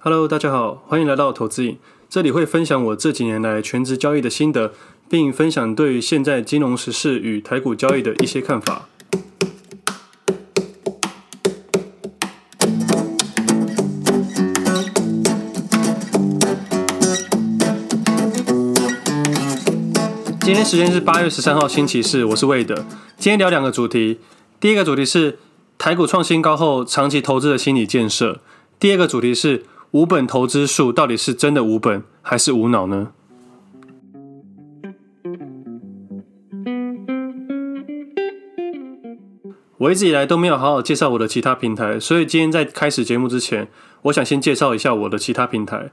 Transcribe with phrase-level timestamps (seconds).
[0.00, 1.76] Hello，大家好，欢迎来到投资影。
[2.08, 4.72] 这里会分享我这几年来全职交易的心得，
[5.10, 8.88] 并分享对于现在金融时事与台股交易的一些看法。
[20.40, 22.76] 今天时间是八月十三号星期四，我是魏德。
[23.16, 24.20] 今天聊两个主题，
[24.60, 25.40] 第一个主题是
[25.76, 28.40] 台股创新高后长期投资的心理建设，
[28.78, 29.64] 第二个主题是。
[29.90, 33.12] 无本投资术到底是真的无本还是无脑呢？
[39.78, 43.68] 我一直以来都没有好好介绍我的其他平台，所以今天在开始节目之前，
[44.02, 45.90] 我想先介绍一下我的其他平台。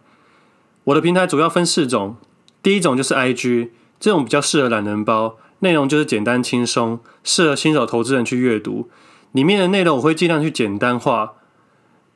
[0.86, 2.17] 我的平台主要分四种，
[2.62, 3.70] 第一种就是 IG，
[4.00, 8.89] 这种比较适合懒人包，内容就是简单轻松，适合新手投资人去阅读，
[9.31, 11.36] 里面的内容我会尽量去简单化。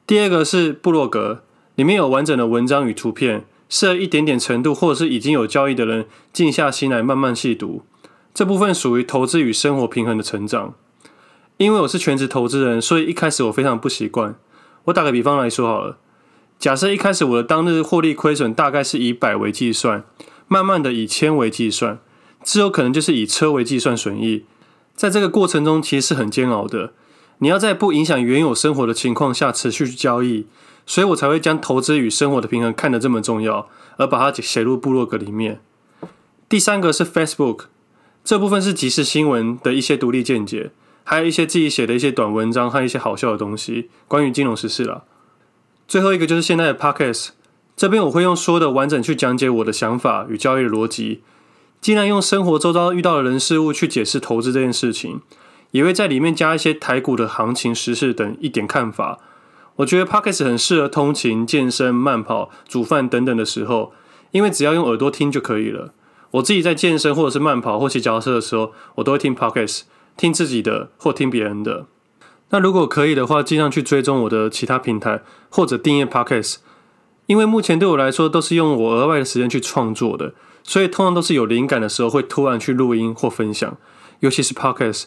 [0.05, 1.43] 第二个是部落格。
[1.79, 7.83] 里面有完整的文章与图片，适合一点点程度或者是已经有交易的人静下心来慢慢细读。
[8.33, 10.73] 这部分属于投资与生活平衡的成长。
[11.55, 14.35] 因为我是全职投资人，所以一开始我非常不习惯。
[14.83, 15.97] 我打个比方来说好了，
[16.59, 20.03] 假设一开始我的当日获利亏损大概是以百为计算，
[20.49, 21.99] 慢慢的以千为计算，
[22.43, 24.43] 之后可能就是以车为计算损益。
[24.93, 26.91] 在这个过程中，其实是很煎熬的。
[27.37, 30.45] 你要在不影响原有生活的情况下持续去交易。
[30.89, 35.61] 所以我才会将投资与生活的平衡看得这么重要，而把它写入部落格里面。
[36.49, 37.65] 第三个是 Facebook，
[38.23, 40.71] 这部分是即时新闻的一些独立见解，
[41.03, 45.03] 还有一些自己写的一些短文章和一些好笑的东西，关于金融时事啦。
[45.87, 47.29] 最后一个就是现在的 Podcast，
[47.77, 51.21] 这边我会用说的完整去讲解我的想法与交易的逻辑，
[51.79, 55.21] 尽量用生活周遭遇到的人事物去解释投资这件事情，
[55.69, 59.19] 也会在里面加一些台股的行情时事等一点看法。
[59.79, 63.93] 我觉得 Podcast 很适合通勤、健身、慢跑、煮饭等等的时候，
[64.31, 65.93] 因为只要用耳朵听就可以了。
[66.31, 69.83] 我自己在健身或者是慢跑或骑脚踏车的时候，我都会听 Podcast，
[70.17, 71.85] 听自己的或听别人的。
[72.49, 76.57] 那如果可以的话，尽量去追踪我的其他平台或者订阅 Podcast，
[77.27, 83.77] 因为目前对我来说都是用我额外的时间去创作的，所以通常都是有灵感的时候会突然去录音或分享。
[84.19, 85.05] 尤其是 Podcast，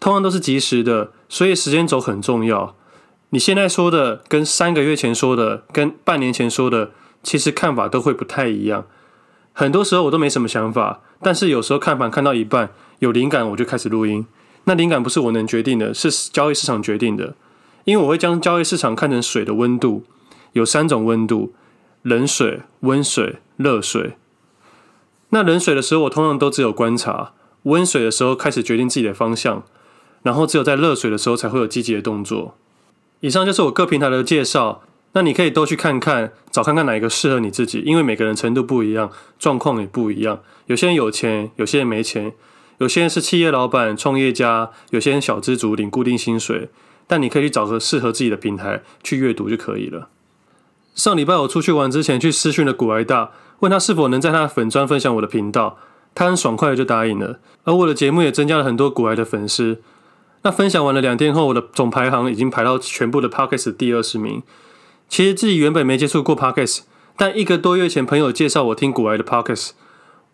[0.00, 2.74] 通常都是即时的，所以时间轴很重要。
[3.30, 6.90] 你现在说的跟三个月前说的，跟半年前说的，
[7.22, 8.86] 其实看法都会不太一样。
[9.52, 14.26] 很多时候我都没什么想法，但是有时候看盘看到一半有灵感，我就开始录音。
[14.64, 17.34] 那灵感不是我能决定的，是交易市场决定的。
[17.84, 20.04] 因为我会将交易市场看成水的温度，
[20.52, 21.54] 有三种温度：
[22.02, 24.16] 冷水、温水、热水。
[25.30, 27.32] 那冷水的时候，我通常都只有观察；
[27.62, 29.62] 温水的时候开始决定自己的方向，
[30.22, 32.56] 然后只有在热水的时候才会有积极的动作。
[33.20, 34.82] 以上就是我各平台的介绍，
[35.12, 40.40] 那你可以都去看看，找看看哪一个适合你自己，因为每个人程度不一样，状况也不一样。
[40.66, 42.32] 有些人有钱，有些人没钱，
[42.78, 46.70] 有些人是企业老板、创业家，有些人小资族领固定薪水。
[47.06, 50.10] 但你可以去找个适合自己的平台去阅读就可以了。
[50.94, 55.76] 上礼拜我出去玩之前去私讯了股癌大，问他是否能在他的粉专分享我的频道，
[56.14, 59.82] 他很爽快的就答应了，而我的节目也增加了很多股癌的粉丝。
[60.42, 64.42] 那分享完了两天后，我的总排行已经排到全部的 Podcast 第二十名。
[65.08, 66.80] 其实自己原本没接触过 Podcast，
[67.16, 69.72] 但一个多月前朋友介绍我听股癌的 Podcast，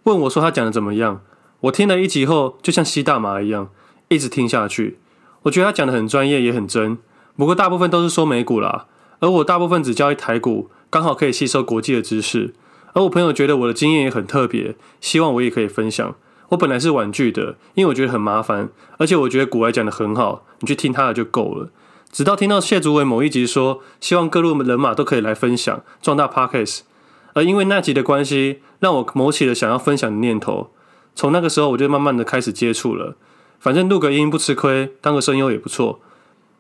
[0.05, 1.23] 问我说他讲的怎么样。
[1.61, 3.71] 我听了一集后，就像吸大麻一样，
[4.09, 4.99] 一直听下去。
[5.43, 6.99] 我觉得他讲的很专业，也很真。
[7.37, 8.87] 不过大部分都是说美股啦，
[9.19, 12.55] 而我大部分只交易台股，刚好可以吸收国际的知识。
[12.93, 16.15] 而我朋友觉得我的经验也很特别，希望我也可以分享。
[16.51, 18.69] 我本来是婉拒的，因为我觉得很麻烦，
[18.99, 21.71] 而且我觉得古埃讲得很好，你去听他的就够了。
[22.13, 26.81] 直到听到谢祖伟某一集说，希望各路人马都可以来分享，壮大 Podcast，
[27.35, 30.71] 而因为那集的关系，让我萌起了想要分享的念头。
[31.15, 33.17] 从那个时候，我就慢慢的开始接触了。
[33.59, 36.01] 反正录个音不吃亏，当个声优也不错。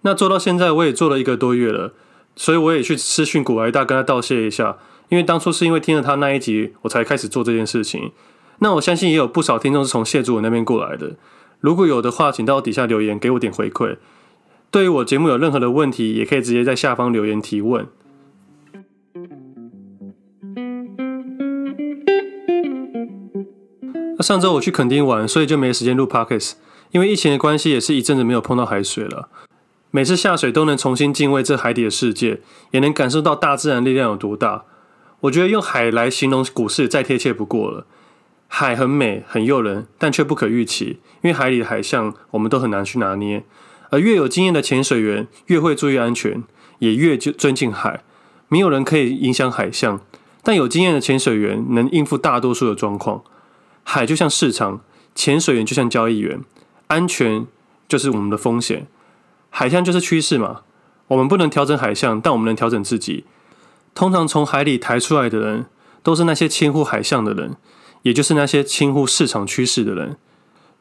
[0.02, 1.92] 那做到现在，我也做了一个多月了，
[2.34, 4.78] 所以我也去私讯股癌大，跟他道谢一下，
[5.08, 8.12] 因为当初是因为听了他那一集，我才开始做这件事情。
[8.58, 11.16] 那我相信也有不少听众是从谢主委那边过来的，
[11.60, 13.96] 如果有的话，请到底下留言给我点回馈。
[14.70, 17.86] 对于我节目有任何的问题，也可以直接在下方留言提问。
[24.20, 26.54] 上周我去垦丁玩，所以就没时间录 Podcast，
[26.90, 29.28] 因为疫情的关系，也是一阵子没有碰到海水了。
[29.90, 34.64] 每次下水都能重新敬畏这海底的世界，也能感受到大自然力量有多大。
[35.20, 37.86] 我觉得用海来形容股市再贴切不过了。
[38.48, 43.44] 海很美，很诱人，但却不可预期，因为海里的海象我们都很难去拿捏。
[43.90, 46.42] 而越有经验的潜水员越会注意安全，
[46.80, 48.02] 也越就尊敬海。
[48.48, 50.00] 没有人可以影响海象，
[50.42, 53.22] 但有经验的潜水员能应付大多数的状况。
[53.82, 54.80] 海就像市场，
[55.14, 56.40] 潜水员就像交易员，
[56.88, 57.46] 安全
[57.88, 58.86] 就是我们的风险，
[59.50, 60.62] 海象就是趋势嘛。
[61.08, 63.24] 我们不能调整海象，但我们能调整自己。
[63.94, 65.66] 通常从海里抬出来的人，
[66.02, 67.56] 都是那些轻忽海象的人，
[68.06, 70.16] 也就是那些轻忽市场趋势的人。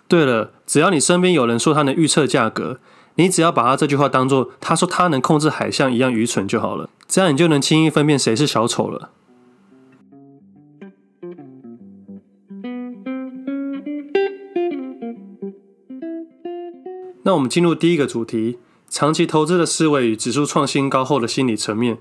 [0.07, 2.80] 对了，只要你身边有人说他能预测价格，
[3.16, 9.10] 你只要把他这句话当做他说他能控制海象一样愚蠢就好了，这样你就能轻易分辨谁是小丑了。
[17.24, 21.98] 那我们进入第一个主题：长期投资的思维与指数创新高后的心理层面。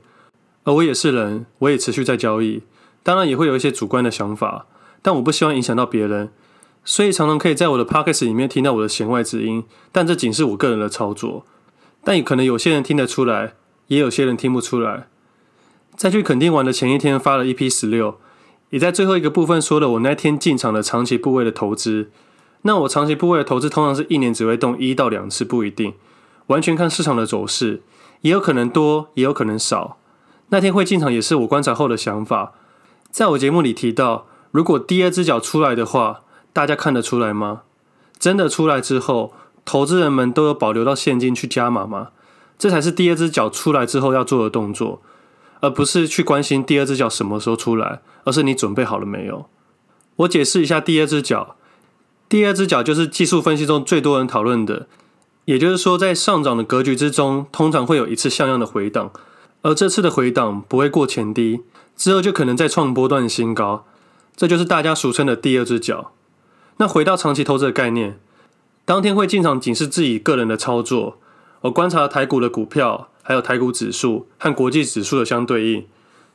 [0.64, 2.60] 而我也是人，我也持续在交易，
[3.02, 4.66] 当然也会有一些主观的想法，
[5.04, 6.32] 但我不希望影响到别人。
[6.82, 11.44] 所以常常可以在我的 podcast 里面听到我的弦外之音，但这仅是我个人的操作。
[12.02, 13.52] 但也可能有些人听得出来，
[13.88, 15.08] 也有些人听不出来。
[15.94, 18.18] 在去垦丁玩的前一天发了一批十六，
[18.70, 22.10] 也在最后一个部分说了我那天进场的长期部位的投资。
[22.62, 25.94] 那我长期部位的投资通常是一年只会动一到两次，不一定，
[26.46, 27.82] 完全看市场的走势，
[28.22, 29.98] 也有可能多，也有可能少。
[30.48, 32.52] 那天会进场也是我观察后的想法。
[33.10, 36.20] 在我节目里提到，如果第二只脚出来的话。
[36.54, 37.62] 大家看得出来吗？
[38.16, 39.34] 真的出来之后，
[39.64, 42.10] 投资人们都有保留到现金去加码吗？
[42.56, 45.02] 这才是第二只脚出来之后要做的动作，
[45.58, 49.46] 而不是去关心第二只脚什么时候出来，而是你准备好了没有？
[50.14, 51.56] 我解释一下第二只脚。
[52.28, 54.86] 第二只脚就是技术分析中最多人讨论的，
[55.46, 59.10] 也就是说，在上涨的格局之中，通常会有一次像样的回档，
[59.62, 61.62] 而这次的回档不会过前低，
[61.96, 63.84] 之后就可能再创波段新高，
[64.36, 66.12] 这就是大家俗称的第二只脚。
[66.78, 68.18] 那回到长期投资的概念，
[68.84, 71.18] 当天会进场仅是自己个人的操作。
[71.62, 75.86] 我观察台股的股票，还有台股指数和国际指数的相对应，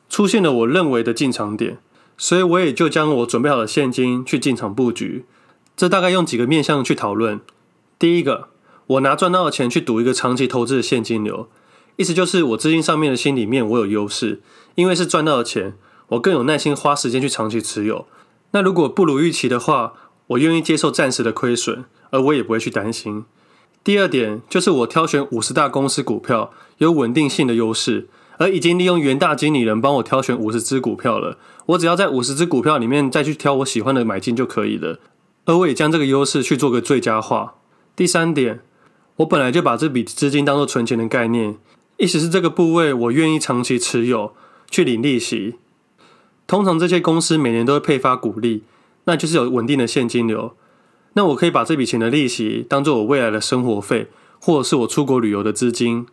[0.08, 1.78] 出现了我认为的进场点，
[2.16, 5.24] 所以我也就将我准备好的现金去进场布局。
[5.76, 7.40] 这大概用几个面向去讨论。
[7.98, 8.48] 第一个，
[8.86, 11.48] 我拿赚到的钱去赌一个长期投资的现金流，
[11.96, 14.40] 意思就是我资金上面的心里面我有优势，
[14.74, 15.74] 因为是赚到的钱，
[16.10, 18.06] 我更有耐心花时间去长期持有。
[18.52, 19.94] 那如果不如预期的话，
[20.28, 23.24] 我愿意接受暂时的亏损，而我也不会去担心。
[23.82, 28.08] 第二点就是我挑选五十大公司股票有稳定性的优势，
[28.38, 31.38] 而已经利用元大经理人帮我挑选五十只股票了。
[31.66, 34.98] 我只要在五十只股票里面再去挑我喜欢的买进就可以了。
[35.46, 37.54] 而我也将这个优势去做个最佳化。
[37.96, 38.60] 第三点，
[39.16, 41.56] 我本来就把这笔资金当做存钱的概念，
[41.96, 44.34] 意思是这个部位我愿意长期持有，
[44.70, 45.56] 去领利息。
[46.50, 48.64] 通常这些公司每年都会配发股利。
[49.04, 50.56] 那就是有稳定的现金流，
[51.12, 54.08] 那我可以把这笔钱的利息当做我未来的生活费，
[54.40, 56.06] 或者是我出国旅游的资金。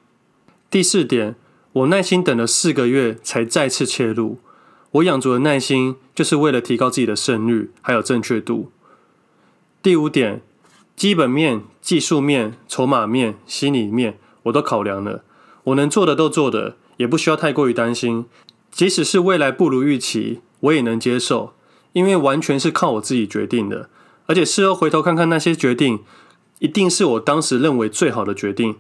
[0.70, 1.36] 第四点，
[1.74, 4.38] 我耐心等了四个月才再次切入，
[4.92, 8.72] 我养足了耐心，就是为了提高自己的胜率还有正确度。
[9.82, 10.42] 第五点，
[10.96, 15.24] 基本面、技术面、筹码面、心理面我都考量了，
[15.66, 18.26] 我能做的都做的，也不需要太过于担心，
[18.72, 21.54] 即使是未来不如预期，我也能接受。
[21.94, 23.90] 因为完全是靠我自己决定的，
[24.28, 26.02] 而且事后回头看看那些决定，
[26.60, 28.76] 一定是我当时认为最好的决定。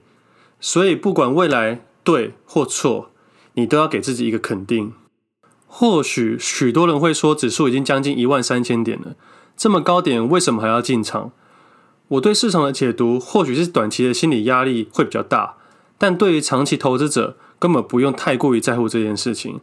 [0.59, 3.09] 所以不管未来对或错，
[3.53, 4.93] 你都要给自己一个肯定。
[5.65, 9.15] 或许许多人会说，指数已经将近一万三千点了，
[9.55, 11.31] 这么高点为什么还要进场？
[12.09, 15.55] 我对市场的解读，或许是短期的心理压力会比较大，
[15.97, 19.59] 但对于长期投资者，根本不用太过于在乎这件事情。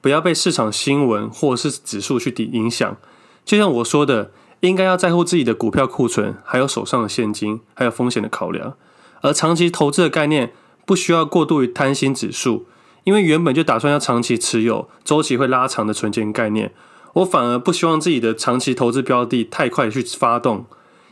[0.00, 2.96] 不要被市场新闻或是指数去抵影响，
[3.44, 8.74] 就像我说的，应该要在乎自己的股票库存，还有手上的现金，还有风险的考量。
[9.22, 10.52] 而长期投资的概念，
[10.86, 12.66] 不需要过度于贪心指数，
[13.04, 16.72] 因为原本就打算要长期持有，周期会拉长的存钱概念。
[17.14, 20.66] 我反而不希望自己的长期投资标的太快去发动，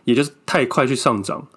[0.05, 1.49] 也就是太快去上涨。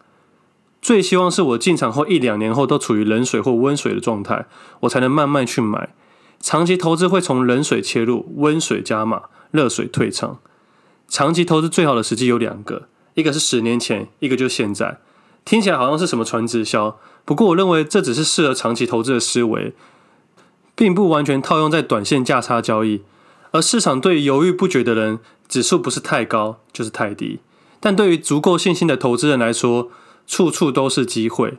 [0.82, 4.48] 最希望是我进场后一两年后都处于冷水或温水的状态，
[4.80, 5.94] 我才能慢慢去买。
[6.40, 10.40] 长期投资会从冷水切入，温水加码，热水退场。
[11.08, 15.00] 长期投资最好的时机有两个，一个是十年前，一个就是现在。
[15.44, 19.74] 听起来好像是什么传直销，不过我认为这只是适合长期投资的思维，
[20.76, 23.02] 并不完全套用在短线价差交易。
[23.52, 27.40] 而市场对于犹豫不决的人，指数不是太高就是太低，
[27.80, 29.90] 但对于足够信心的投资人来说，
[30.26, 31.58] 处处都是机会。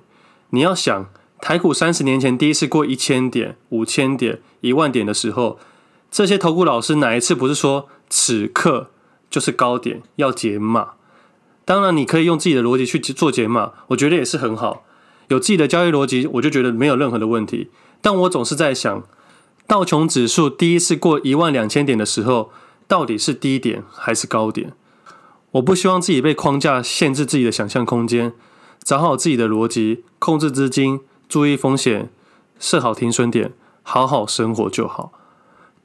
[0.51, 1.11] 你要想。
[1.41, 5.59] 台股三十年前第一次过一千点、五千点、一万点的时候，
[6.11, 8.91] 这些投顾老师哪一次不是说此刻
[9.31, 10.91] 就是高点要解码？
[11.65, 14.85] 当然，你可以用自己的逻辑去做解码，我觉得也是很好。
[15.29, 17.71] 有自己的交易逻辑，我就觉得没有任何的问题。
[18.01, 19.05] 但我总是在想，
[19.67, 22.51] 道琼指数第一次过一万两千点的时候，
[22.89, 24.73] 到底是低点还是高点？
[25.53, 28.33] 我不希望自己被框架限制自己的想象空间，
[28.83, 32.11] 找好自己的逻辑，控制资金，注意风险，
[32.59, 33.53] 设好停损点，
[33.85, 35.13] 好好生活就好。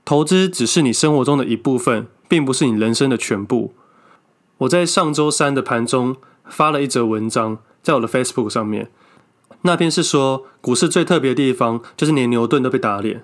[0.03, 3.75] 投资只是你生活中的一部分，并不是你人生的全部。
[4.57, 8.89] 我在上周三的盘中发了一则文章，在我的 Facebook 上面。
[9.61, 13.23] 那篇是说，股市最特别的地方就是连牛顿都被打脸。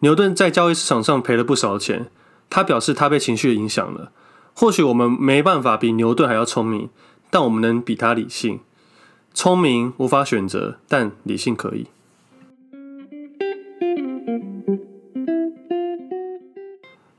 [0.00, 2.10] 牛顿在交易市场上赔了不少钱，
[2.50, 4.10] 他表示他被情绪影响了。
[4.52, 6.90] 或许我们没办法比牛顿还要聪明，
[7.30, 8.58] 但我们能比他理性。
[9.34, 11.86] 聪明无法选择，但理性可以。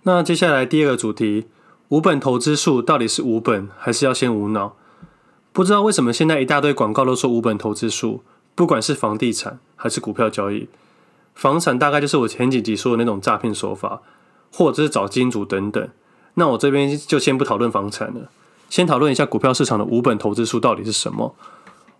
[0.04, 1.46] 那接下来第二个主题，
[1.88, 4.76] 无本投资术到底是无本还是要先无脑？
[5.52, 10.68] 不知道为什么现在一大堆广告都说无本投资术，不管是房地产还是股票交易，
[11.34, 14.02] 房产大概就是我前几集说的那种诈骗手法，
[14.52, 15.90] 或者是找金主等等。
[16.36, 18.30] 那我这边就先不讨论房产了，
[18.70, 21.36] 先讨论一下股票市场的无本投资术到底是什么。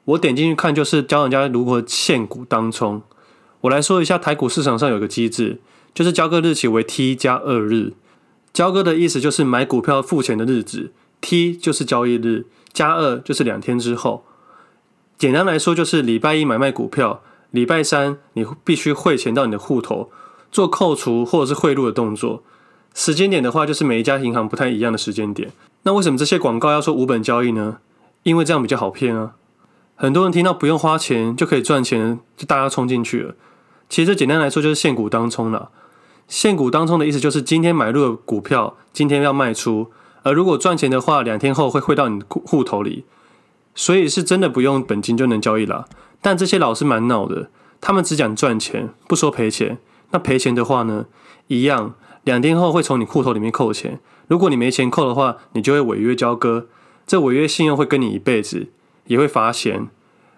[0.06, 3.02] 我点进去看，就是教人家如何现股当冲。
[3.62, 5.60] 我来说一下台股市场上有个机制。
[5.94, 7.94] 就是交割日期为 T 加二日，
[8.52, 10.92] 交割的意思就是买股票付钱的日子
[11.22, 14.26] ，T 就是交易日，加二就是两天之后。
[15.20, 20.10] 简单来说，就是礼拜一买卖股票，礼拜三你必须汇钱到你的户头，
[20.52, 22.42] 做扣除或者是汇入的动作。
[22.96, 25.52] 时间点的话，就是每一家银行不太一样的时间点。
[25.84, 27.78] 那为什么这些广告要说无本交易呢？
[28.24, 29.36] 因为这样比较好骗啊。
[30.04, 33.36] 很多人听到不用花钱就可以赚钱，就大家冲进去了。
[33.88, 35.70] 其实这简单来说就是现股当冲了。
[36.28, 39.94] 现股当冲的意思就是今天买入的股票，今天要卖出，
[40.24, 43.06] 而如果赚钱的话，两天后会汇到你的户头里，
[43.74, 45.88] 所以是真的不用本金就能交易了。
[46.22, 49.78] 但这些老师蛮闹的，他们只讲赚钱，不说赔钱。
[50.12, 51.06] 那赔钱的话呢，
[51.48, 51.94] 一样，
[52.26, 54.02] 两天后会从你户头里面扣钱。
[54.28, 56.68] 如果你没钱扣的话，你就会违约交割，
[57.08, 58.68] 这违约信用会跟你一辈子，
[59.06, 59.88] 也会罚钱。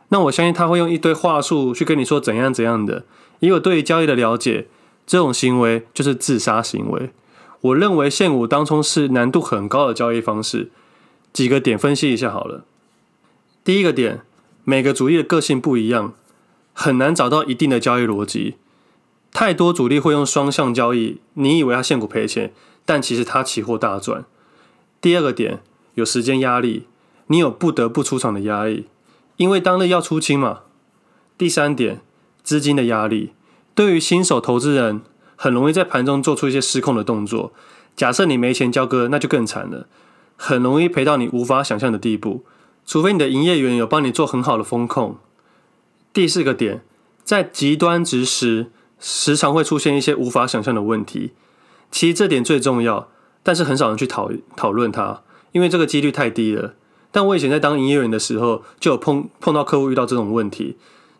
[0.10, 3.06] 那我相信他会用一堆话术去跟你说怎样怎样的。
[3.40, 4.68] 以我对于交易的了解。
[5.08, 7.12] 这种行为就是自杀行为。
[7.62, 10.72] 我认为现股当冲是难度很高的交易方式。
[11.32, 12.66] 几个点分析一下好了。
[13.64, 14.22] 第一个点，
[14.64, 16.14] 每个主力的个性不一样，
[16.74, 18.56] 很难找到一定的交易逻辑。
[19.32, 22.52] 太多主力会用双向交易，你以为他现股赔钱，
[22.84, 24.26] 但其实他期货大赚。
[25.00, 25.62] 第二个点，
[25.94, 26.88] 有时间压力，
[27.28, 28.88] 你有不得不出场的压力，
[29.38, 30.62] 因为当日要出清嘛。
[31.38, 32.02] 第三点，
[32.44, 33.34] 资金的压力。
[33.74, 35.02] 对于新手投资人，
[35.36, 37.52] 很容易在盘中做出一些失控的动作。
[37.96, 39.88] 假设你没钱交割，那就更惨了，
[40.38, 42.46] 很容易赔到你无法想象的地步。
[42.86, 45.18] 除非你的营业员有帮你做很好的风控。
[46.14, 46.84] 第四个点，
[47.24, 48.68] 在极端值时，
[49.00, 51.34] 时常会出现一些无法想象的问题。
[51.90, 53.10] 其实这点最重要，
[53.42, 56.76] 但是很少人去讨讨论它，因为这个几率太低了。
[57.16, 60.76] 但我以前在当营业员的时候，就有碰碰到客户遇到这种问题。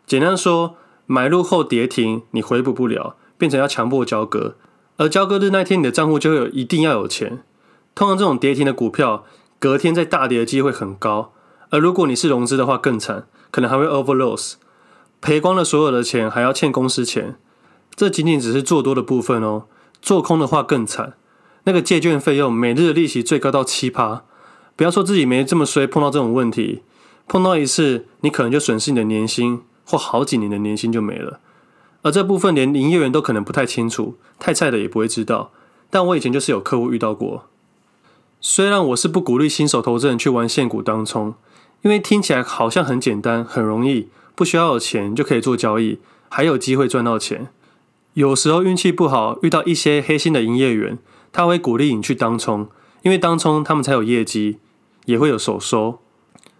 [0.06, 0.76] 简单说。
[1.08, 4.56] 买入后跌停，你回补不了，变成要强迫交割，
[4.96, 7.44] 而交割日那天你的账户就会有一定要有钱。
[7.94, 9.24] 通常这种跌停的股票，
[9.60, 11.32] 隔天再大跌的机会很高，
[11.70, 14.54] 而如果你是融资的话更惨，可能还会 over loss，
[15.20, 17.36] 赔光了所有的钱，还要欠公司钱。
[17.94, 19.66] 这仅仅只是做多的部分哦，
[20.02, 21.14] 做空的话更惨，
[21.62, 24.24] 那个借券费用每日的利息最高到七趴。
[24.76, 26.82] 不要说自己没这么衰，碰到这种问题，
[27.26, 29.62] 碰到一次你可能就损失你的年薪。
[29.88, 31.38] 或好几年的年薪就没了，
[32.02, 35.52] 而这部分连营业员都可能不太清楚，太菜的也不会知道。
[35.90, 37.44] 但我以前就是有客户遇到过。
[38.40, 41.34] 虽然我是不鼓励新手投资人去玩现股当冲，
[41.82, 47.46] 因为听起来好像很简单、很容易，不需要有钱就可以做交易，还有机会赚到钱。
[48.14, 50.98] 有时候运气不好，遇到一些黑心的营业员，
[51.30, 52.68] 他会鼓励你去当冲，
[53.02, 54.58] 因为当冲他们才有业绩，
[55.06, 55.98] 也会有手收。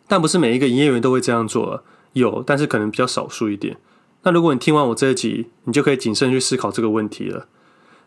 [0.08, 1.84] 但不是每一个营业员都会这样做。
[2.14, 3.76] 有，但是可能比较少数一点。
[4.22, 7.46] 那如果你听完我这一集，你就可以谨慎去思考这个问题了。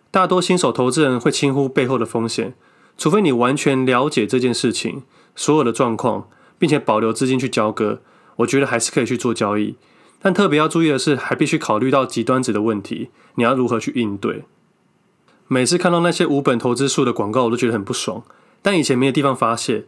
[0.10, 2.55] 大多新手投资人会轻忽背后的风险，
[2.98, 5.03] 除非你完全了解这件事情
[5.36, 6.27] 所有的状况，
[6.58, 8.01] 并且保留资金去交割，
[8.38, 9.75] 我觉得还是可以去做交易。
[10.19, 14.46] 但特别要注意的是，还必须考虑到极端值的问题，你要如何去应对。
[15.48, 18.24] 每次看到那些无本投资术的广告，我都觉得很不爽。
[18.62, 19.86] 但以前没有地方发泄，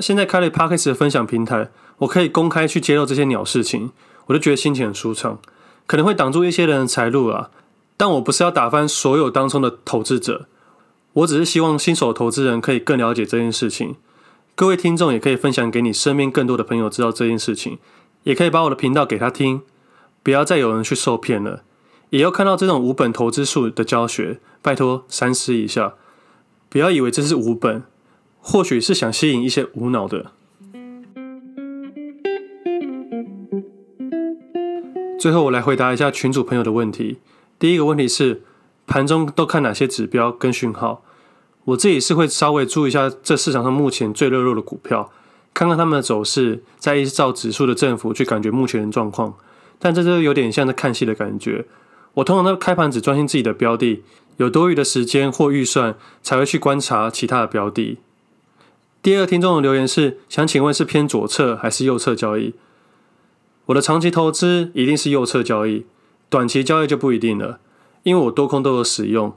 [0.00, 1.70] 现在开了 Podcast 的分享平台。
[1.98, 3.92] 我可以公开去揭露这些鸟事情，
[4.26, 5.38] 我就觉得心情很舒畅。
[5.86, 7.50] 可能会挡住一些人的财路啊，
[7.96, 10.46] 但我不是要打翻所有当中的投资者，
[11.12, 13.94] 我只是希望新手投资人可以更了解这件事情。
[14.56, 17.78] 各位听众也可以分享给你身边更多的朋友知道这件事情，
[18.24, 19.62] 也可以把我的频道给他听，
[20.22, 21.62] 不要再有人去受骗了。
[22.10, 25.94] 也要看到这种无本投资术的教学，拜托三思一下，
[26.68, 27.84] 不要以为这是无本，
[28.46, 30.26] 或许是想吸引一些无脑的。
[35.18, 37.16] 最后，我来回答一下群主朋友的问题。
[37.58, 38.42] 第一个问题是，
[38.86, 41.02] 盘中都看哪些指标跟讯号？
[41.64, 45.10] 我自己是会稍微注意一下这市场上目前最热络的股票，
[45.54, 49.34] 看看他们的走势，再依照指数的振幅去感觉目前的状况。
[49.78, 51.64] 但这就有点像在看戏的感觉。
[52.12, 54.02] 我通常在开盘只专心自己的标的，
[54.36, 57.96] 有多余的时间或预算才会去观察其他的标的。
[59.04, 62.54] 第二个听众的留言是想请问是偏左侧还是右侧交易？
[63.66, 65.84] 我的长期投资一定是右侧交易，
[66.30, 67.60] 短期交易就不一定了，
[68.04, 69.36] 因为我多空都有使用。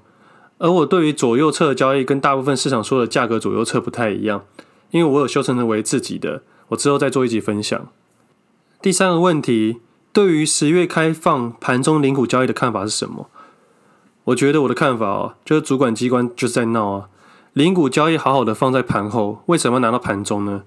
[0.59, 4.45] 而我对于左右侧的交易跟大部分市场说的价格左右侧不太一样，
[4.91, 7.89] 因为我有修成为自己的，我之后再做一集分享。
[8.81, 9.81] 第三个问题。
[10.13, 13.29] 对于十月开放盘中零股交易的看法是什么？
[14.23, 17.09] 我觉得我的看法哦，就是主管机关就是在闹啊。
[17.57, 20.61] 零股交易好好的放在盘后，为什么要拿到盘中呢？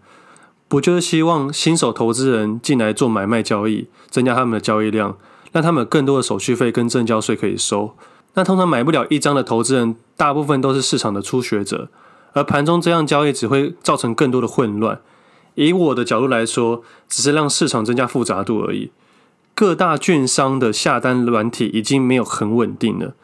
[0.66, 5.16] 不就是希望新手投资人进来做买卖交易，增加他们的交易量，
[5.52, 7.94] 让他们有更多的手续费跟证交税可以收。
[8.34, 11.88] 那通常买不了一张的投资人，大部分都是市场的初学者，
[12.32, 15.00] 而盘中这样交易只会造成更多的混乱。
[15.54, 18.90] 以我的角度来说，只是让市场增加复杂度而已。
[19.54, 23.14] 各大券商的下单软体已经没有很稳定了，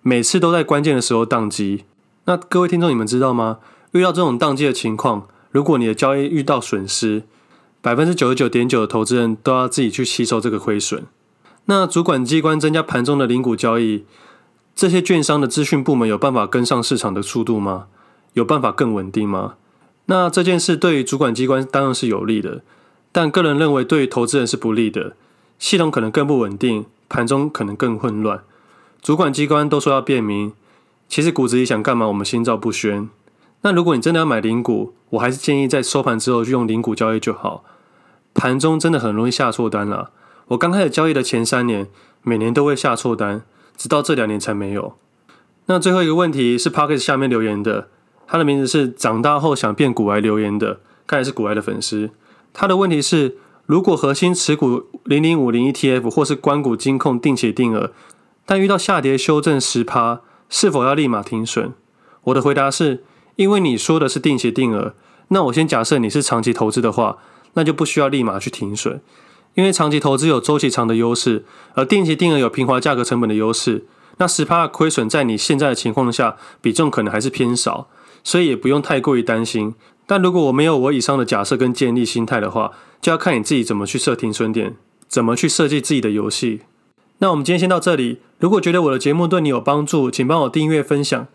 [0.00, 1.84] 每次都在关键的时候宕机。
[2.24, 3.58] 那各位听众，你们知道吗？
[3.92, 7.24] 遇到这种宕机的情况，如果你的交易遇到损失，
[7.80, 11.04] 百分之九十九点九的投资人都要自己去吸收这个亏损。
[11.66, 14.04] 那主管机关增加盘中的零股交易，
[14.74, 17.86] 这些券商的资讯部门有办法跟上市场的速度吗？
[18.34, 19.54] 有办法更稳定吗？
[20.06, 22.62] 那这件事对于主管机关当然是有利的，
[23.10, 25.16] 但个人认为对于投资人是不利的。
[25.58, 28.42] 系统可能更不稳定，盘中可能更混乱。
[29.00, 30.52] 主管机关都说要便民，
[31.12, 33.10] 其实骨子里想干嘛，我们心照不宣。
[33.60, 37.64] 那如果你真的要买零股，我还是建议在收盘之后就用零股交易就好。
[38.32, 40.08] 盘中真的很容易下错单了。
[40.46, 41.86] 我刚开始交易的前三年，
[42.22, 43.42] 每年都会下错单，
[43.76, 44.94] 直到这两年才没有。
[45.66, 47.88] 那最后一个问题是 Pocket 下面留言的，
[48.26, 52.08] 他的名字是长大后想变股癌留言的，看来是股癌的粉丝。
[52.54, 53.36] 他的问题是。
[53.66, 57.92] 如果核心持股零零五零 ETF 或是关股金控定期定额，
[58.44, 60.20] 但遇到下跌修正十趴，
[60.52, 61.72] 是否要立马停损？
[62.24, 63.02] 我的回答是，
[63.36, 64.94] 因为你说的是定期定额，
[65.28, 67.16] 那我先假设你是长期投资的话，
[67.54, 69.00] 那就不需要立马去停损，
[69.54, 73.86] 因为长期投资有周期长的优势，而定期定额有平滑价格成本的优势。
[74.18, 77.88] 那十趴的亏损在你现在的情况下，比重可能还是偏少，
[78.22, 79.74] 所以也不用太过于担心。
[80.06, 84.76] 但如果我没有我以上的假设跟建立心态的话，就要看你自己怎么去设停损点，
[85.08, 86.60] 怎么去设计自己的游戏。
[87.18, 88.18] 那我们今天先到这里。
[88.42, 91.28] 如果觉得我的节目对你有帮助，请帮我订阅分享。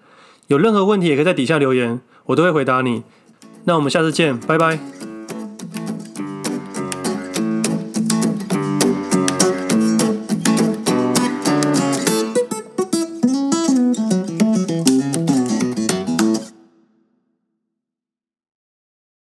[0.48, 3.04] 有任何问题也可以在底下留言，我都会回答你。
[3.63, 5.16] 那我们下次见，拜拜。